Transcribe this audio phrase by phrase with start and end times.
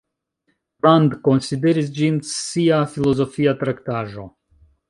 [0.85, 4.31] Rand konsideris ĝin sia filozofia traktaĵo.